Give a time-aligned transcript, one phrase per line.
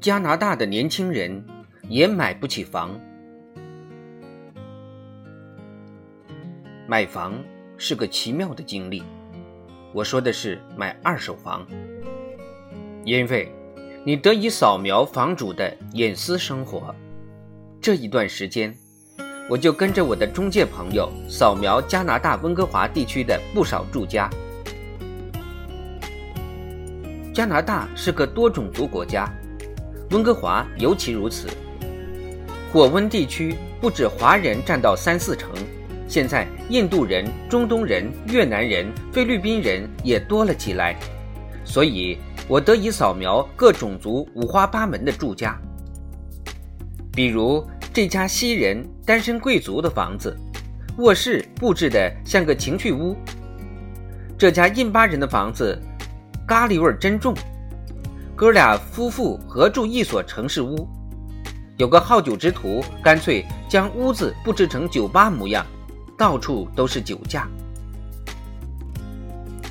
[0.00, 1.44] 加拿大的年轻人
[1.86, 2.98] 也买不起房。
[6.86, 7.34] 买房
[7.76, 9.02] 是个奇妙的经历，
[9.92, 11.66] 我说的是买二手房，
[13.04, 13.52] 因为
[14.02, 16.94] 你得以扫描房主的隐私生活。
[17.78, 18.74] 这一段时间，
[19.50, 24.30] 我就跟着我的中介朋友扫描加拿大温哥华地区的不少住家。
[27.34, 29.30] 加拿大是个多种族国家。
[30.10, 31.46] 温哥华尤其如此，
[32.72, 35.48] 火温地区不止华人占到三四成，
[36.08, 40.96] 现在印度人、中东人、越南人、菲律宾人也多了起来，
[41.64, 42.18] 所以
[42.48, 45.56] 我得以扫描各种族五花八门的住家。
[47.12, 50.36] 比如这家西人单身贵族的房子，
[50.98, 53.14] 卧室布置的像个情趣屋；
[54.36, 55.80] 这家印巴人的房子，
[56.48, 57.32] 咖喱味真重。
[58.40, 60.88] 哥俩夫妇合住一所城市屋，
[61.76, 65.66] 有个好酒之徒干脆将屋子布置成酒吧模样，
[66.16, 67.46] 到处都是酒架。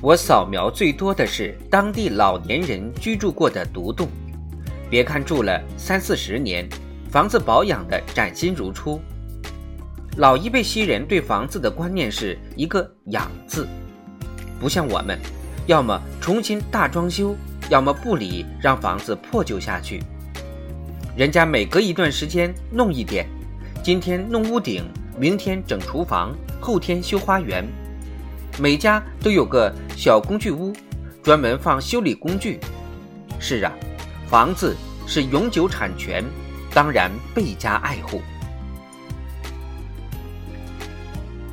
[0.00, 4.08] 我扫描最多的是当地老年人居住过的独栋，
[4.90, 6.68] 别看住了三四十年，
[7.08, 9.00] 房子保养的崭新如初。
[10.16, 13.64] 老一辈西人对房子的观念是一个“养”字，
[14.58, 15.16] 不像我们，
[15.68, 17.36] 要么重新大装修。
[17.68, 20.02] 要么不理，让房子破旧下去。
[21.16, 23.26] 人家每隔一段时间弄一点，
[23.82, 24.84] 今天弄屋顶，
[25.18, 27.66] 明天整厨房，后天修花园。
[28.58, 30.72] 每家都有个小工具屋，
[31.22, 32.60] 专门放修理工具。
[33.40, 33.72] 是啊，
[34.28, 36.24] 房子是永久产权，
[36.72, 38.22] 当然倍加爱护。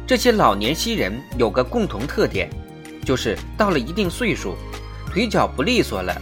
[0.05, 2.49] 这些老年西人有个共同特点，
[3.03, 4.55] 就是到了一定岁数。
[5.13, 6.19] 腿脚不利索了，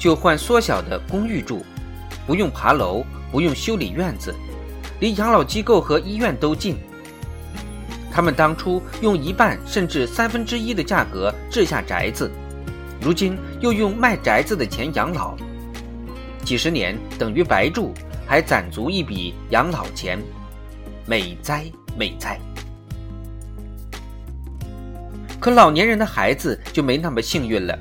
[0.00, 1.64] 就换缩小的公寓住，
[2.26, 4.34] 不用爬楼，不用修理院子，
[4.98, 6.76] 离养老机构和医院都近。
[8.10, 12.28] 他们当初用一半甚至三分之一的价格置下宅子，
[13.00, 15.36] 如今又用卖宅子的钱养老，
[16.44, 17.94] 几十年等于白住，
[18.26, 20.20] 还攒足一笔养老钱，
[21.06, 21.64] 美哉
[21.96, 22.40] 美哉！
[25.38, 27.78] 可老年人的孩子就没那么幸运了。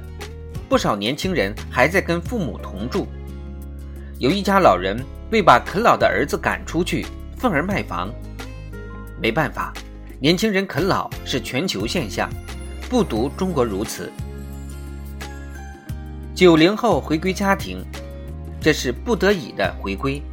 [0.72, 3.06] 不少年轻人还在跟父母同住，
[4.20, 4.98] 有一家老人
[5.30, 7.06] 为把啃老的儿子赶出去，
[7.38, 8.10] 愤而卖房。
[9.22, 9.74] 没办法，
[10.18, 12.30] 年轻人啃老是全球现象，
[12.90, 14.10] 不独中国如此。
[16.34, 17.84] 九零后回归家庭，
[18.62, 20.24] 这是不得已的回归，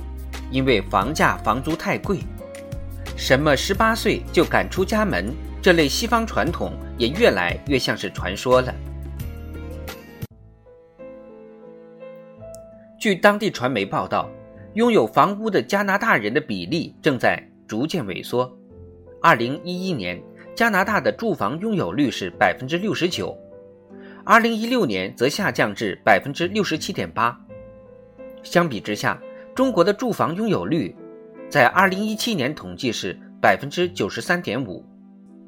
[0.53, 2.21] 因为房价房租太贵。
[3.17, 8.73] 什么十八岁就赶出家门这类西方传统，也越来越像是传说了。
[12.99, 14.29] 据当地传媒报道，
[14.75, 18.53] 拥有房屋的加拿大人的比例正在逐渐萎缩。
[19.23, 20.21] 二零一一年，
[20.53, 23.39] 加拿大的住房拥有率是百分之六十九，
[24.25, 27.39] 二零一六年则下降至百分之六十七点八。
[28.43, 29.21] 相比之下，
[29.55, 30.93] 中国的住房拥有率
[31.49, 34.85] 在二零一七年统计是百分之九十三点五。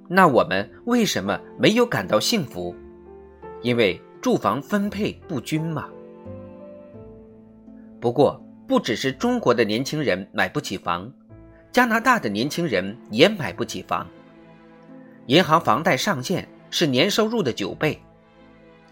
[0.08, 2.72] 那我们为什么没有感到幸福？
[3.62, 5.88] 因为住房分配不均嘛。
[8.00, 11.12] 不过，不只是中国的年轻人买不起房，
[11.70, 14.06] 加拿大的年轻人也买不起房。
[15.26, 18.00] 银行房贷上限是年收入的九倍，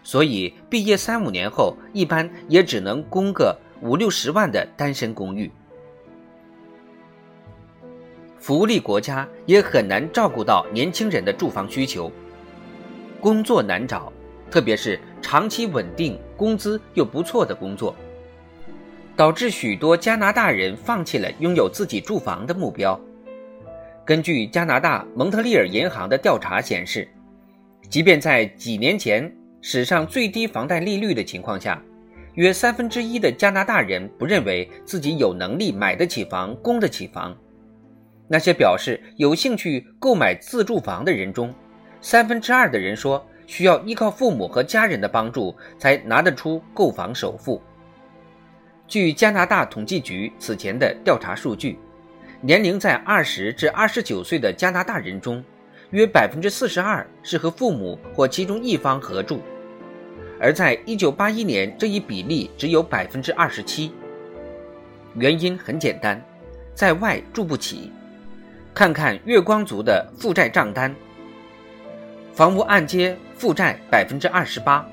[0.03, 5.51] 所以毕业三五年后，一般也只能供个五六十万的单身公寓。
[8.37, 12.11] 福利国家也很难照顾到年轻人的住房需求，
[13.19, 14.13] 工作难找，
[14.51, 17.95] 特别是长期稳定、工资又不错的工作。
[19.19, 22.97] 导致许多加拿大人放弃了拥有自己住房的目标。
[24.05, 27.05] 根据加拿大蒙特利尔银行的调查显示，
[27.89, 31.83] 即便在几年前史上最低房贷利率的情况下，
[32.35, 37.35] 约三分之一的加拿大人不认为自己有能力买得起房、供得起房。
[38.25, 41.53] 那些表示有兴趣购买自住房的人中，
[41.99, 47.61] 三分之二的人说需要依靠父母和家人的帮助才拿得出购房首付。
[48.89, 51.77] 据加拿大统计局此前的调查数据，
[52.41, 55.43] 年龄在二十至二十九岁的加拿大人中，
[55.91, 59.41] 约百分之四十二是和父母或其中一方合住，
[60.41, 63.91] 而在一九八一年，这一比例只有百分之二十七。
[65.13, 66.19] 原因很简单，
[66.73, 67.91] 在外住不起。
[68.73, 70.95] 看看月光族的负债账单：
[72.33, 74.83] 房屋按揭负债百分之二十八，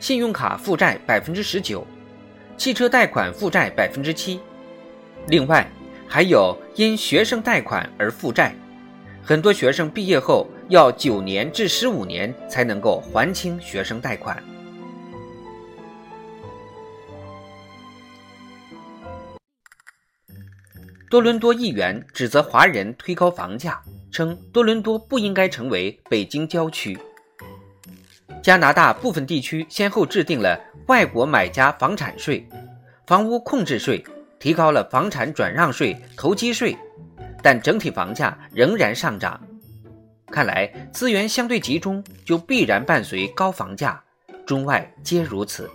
[0.00, 1.86] 信用卡负债百分之十九。
[2.56, 4.40] 汽车贷款负债百分之七。
[5.28, 5.68] 另外，
[6.06, 8.54] 还有因学生贷款而负债，
[9.22, 14.42] 很多学生毕业后要九年至十五年才能够还清学生贷款。
[21.10, 23.80] 多伦多议员指责华人推高房价，
[24.10, 26.98] 称多伦多不应该成为北京郊区。
[28.42, 32.46] 加拿大部分地区先后制定了外国买家房产税、
[33.06, 34.04] 房屋控制税，
[34.38, 36.76] 提高了房产转让税、投机税，
[37.42, 39.40] 但整体房价仍然上涨。
[40.26, 44.02] 看来资源相对集中，就必然伴随高房价，
[44.44, 45.70] 中外皆如此。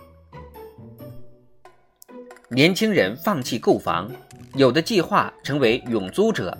[2.48, 4.10] 年轻人放弃购房。
[4.54, 6.58] 有的计划成为永租者，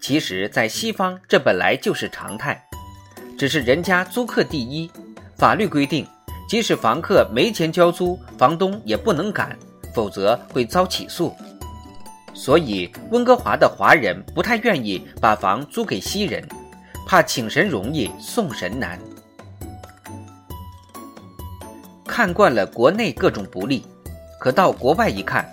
[0.00, 2.60] 其实，在西方这本来就是常态，
[3.38, 4.90] 只是人家租客第一。
[5.36, 6.04] 法律规定，
[6.48, 9.58] 即使房客没钱交租，房东也不能赶，
[9.94, 11.34] 否则会遭起诉。
[12.32, 16.46] 所以，温哥华的华人不太愿意把房租给西人，
[17.06, 18.98] 怕请神容易送神难。
[22.06, 23.84] 看惯了国内各种不利，
[24.38, 25.48] 可到国外一看。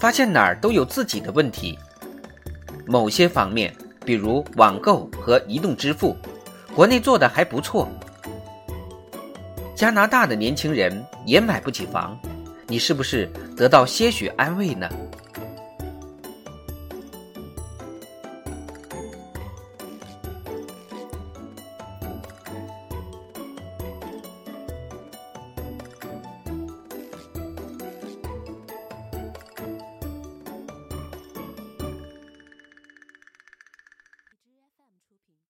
[0.00, 1.78] 发现哪儿都有自己的问题。
[2.86, 3.70] 某些方面，
[4.02, 6.16] 比如网购和移动支付，
[6.74, 7.86] 国内做的还不错。
[9.80, 12.14] 加拿大的年轻人也买不起房，
[12.66, 14.86] 你是不是得到些许安慰呢？